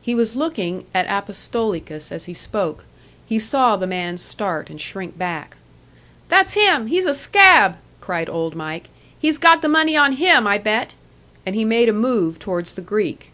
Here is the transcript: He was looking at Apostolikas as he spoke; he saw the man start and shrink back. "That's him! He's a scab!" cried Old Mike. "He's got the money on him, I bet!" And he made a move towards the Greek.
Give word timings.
He 0.00 0.14
was 0.14 0.34
looking 0.34 0.86
at 0.94 1.06
Apostolikas 1.08 2.10
as 2.10 2.24
he 2.24 2.32
spoke; 2.32 2.86
he 3.26 3.38
saw 3.38 3.76
the 3.76 3.86
man 3.86 4.16
start 4.16 4.70
and 4.70 4.80
shrink 4.80 5.18
back. 5.18 5.58
"That's 6.28 6.54
him! 6.54 6.86
He's 6.86 7.04
a 7.04 7.12
scab!" 7.12 7.76
cried 8.00 8.30
Old 8.30 8.56
Mike. 8.56 8.88
"He's 9.18 9.36
got 9.36 9.60
the 9.60 9.68
money 9.68 9.94
on 9.94 10.12
him, 10.14 10.46
I 10.46 10.56
bet!" 10.56 10.94
And 11.44 11.54
he 11.54 11.66
made 11.66 11.90
a 11.90 11.92
move 11.92 12.38
towards 12.38 12.76
the 12.76 12.80
Greek. 12.80 13.30